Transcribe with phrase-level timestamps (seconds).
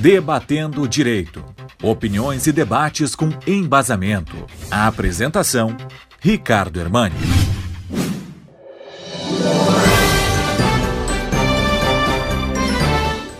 [0.00, 1.44] Debatendo o Direito.
[1.82, 4.34] Opiniões e debates com embasamento.
[4.70, 5.76] A apresentação:
[6.18, 7.14] Ricardo Hermani.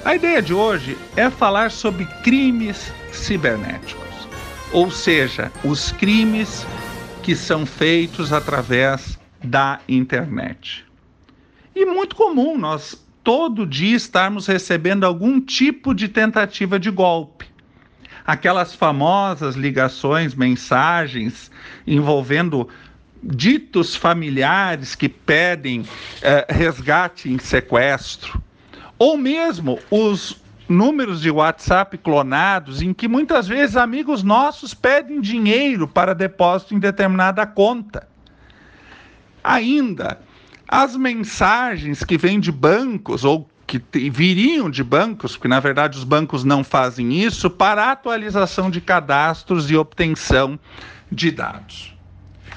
[0.04, 4.29] A ideia de hoje é falar sobre crimes cibernéticos,
[4.70, 6.66] ou seja, os crimes
[7.22, 10.84] que são feitos através da internet.
[11.74, 17.46] E muito comum nós todo dia estarmos recebendo algum tipo de tentativa de golpe.
[18.27, 21.50] Aquelas famosas ligações, mensagens
[21.86, 22.68] envolvendo
[23.22, 25.85] ditos familiares que pedem
[26.22, 28.43] eh, resgate em sequestro,
[28.99, 35.89] ou mesmo os números de WhatsApp clonados em que muitas vezes amigos nossos pedem dinheiro
[35.89, 38.08] para depósito em determinada conta.
[39.42, 40.20] Ainda
[40.70, 46.05] as mensagens que vêm de bancos ou que viriam de bancos, porque na verdade os
[46.05, 50.58] bancos não fazem isso, para atualização de cadastros e obtenção
[51.10, 51.92] de dados.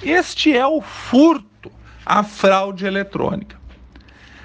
[0.04, 1.72] Este é o furto,
[2.06, 3.58] a fraude eletrônica.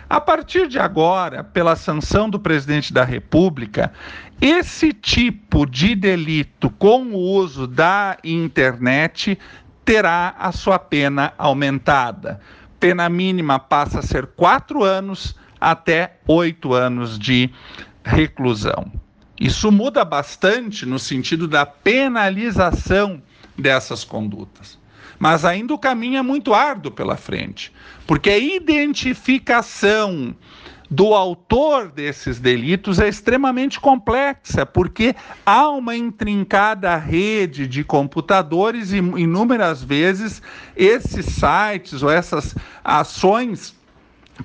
[0.08, 3.92] A partir de agora, pela sanção do presidente da República,
[4.40, 9.38] esse tipo de delito com o uso da internet
[9.84, 12.40] terá a sua pena aumentada
[12.78, 17.50] pena mínima passa a ser quatro anos até oito anos de
[18.04, 18.90] reclusão.
[19.40, 23.22] Isso muda bastante no sentido da penalização
[23.56, 24.78] dessas condutas.
[25.18, 27.72] Mas ainda o caminho é muito árduo pela frente,
[28.06, 30.34] porque a identificação
[30.90, 38.96] do autor desses delitos é extremamente complexa, porque há uma intrincada rede de computadores e
[38.96, 40.40] inúmeras vezes
[40.74, 43.76] esses sites ou essas ações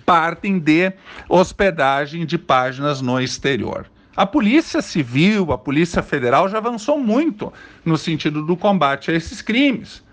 [0.06, 0.92] partem de
[1.30, 3.90] hospedagem de páginas no exterior.
[4.16, 7.52] A Polícia Civil, a Polícia Federal já avançou muito
[7.86, 10.04] no sentido do combate a esses crimes.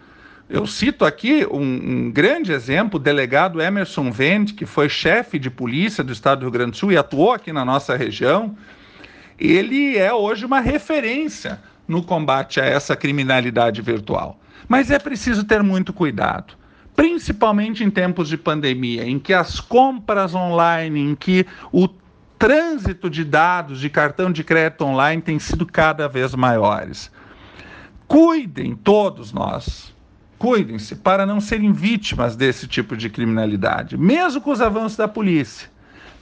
[0.50, 5.48] Eu cito aqui um, um, grande exemplo, o delegado Emerson Vende, que foi chefe de
[5.48, 8.56] polícia do estado do Rio Grande do Sul e atuou aqui na nossa região.
[9.38, 14.40] Ele é hoje uma referência no combate a essa criminalidade virtual.
[14.68, 16.54] Mas é preciso ter muito cuidado,
[16.96, 21.88] principalmente em tempos de pandemia, em que as compras online, em que o
[22.36, 27.08] trânsito de dados de cartão de crédito online tem sido cada vez maiores.
[28.08, 29.94] Cuidem todos nós
[30.40, 35.68] Cuidem-se para não serem vítimas desse tipo de criminalidade, mesmo com os avanços da polícia,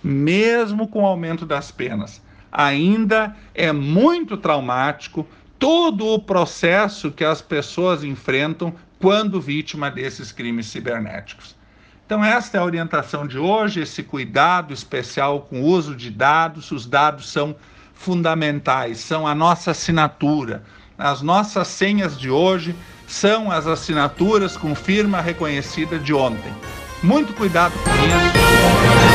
[0.03, 2.21] mesmo com o aumento das penas.
[2.51, 5.25] Ainda é muito traumático
[5.57, 11.55] todo o processo que as pessoas enfrentam quando vítima desses crimes cibernéticos.
[12.05, 16.73] Então, esta é a orientação de hoje, esse cuidado especial com o uso de dados.
[16.73, 17.55] Os dados são
[17.95, 20.65] fundamentais, são a nossa assinatura.
[20.99, 22.75] As nossas senhas de hoje
[23.09, 26.53] são as assinaturas com firma reconhecida de ontem.
[27.03, 29.08] Muito cuidado com isso.